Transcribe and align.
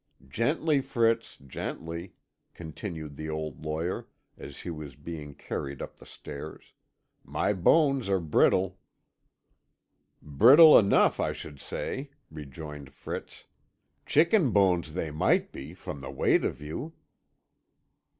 Gently, 0.29 0.81
Fritz, 0.81 1.37
gently," 1.37 2.15
continued 2.55 3.15
the 3.15 3.29
old 3.29 3.63
lawyer, 3.63 4.07
as 4.35 4.57
he 4.57 4.71
was 4.71 4.95
being 4.95 5.35
carried 5.35 5.79
up 5.79 5.97
the 5.97 6.07
stairs, 6.07 6.73
"my 7.23 7.53
bones 7.53 8.09
are 8.09 8.19
brittle." 8.19 8.79
"Brittle 10.19 10.75
enough 10.79 11.19
I 11.19 11.33
should 11.33 11.59
say," 11.59 12.09
rejoined 12.31 12.91
Fritz; 12.93 13.45
"chicken 14.07 14.49
bones 14.49 14.95
they 14.95 15.11
might 15.11 15.51
be 15.51 15.71
from 15.75 16.01
the 16.01 16.09
weight 16.09 16.43
of 16.43 16.59
you." 16.61 16.93